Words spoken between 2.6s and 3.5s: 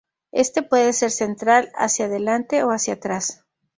o hacia atrás.